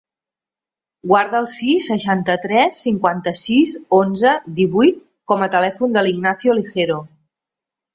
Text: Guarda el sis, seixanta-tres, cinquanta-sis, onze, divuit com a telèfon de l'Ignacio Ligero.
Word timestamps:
Guarda 1.11 1.37
el 1.43 1.49
sis, 1.55 1.89
seixanta-tres, 1.91 2.81
cinquanta-sis, 2.87 3.77
onze, 4.01 4.35
divuit 4.65 5.01
com 5.35 5.49
a 5.51 5.55
telèfon 5.61 5.99
de 6.01 6.09
l'Ignacio 6.09 6.63
Ligero. 6.63 7.03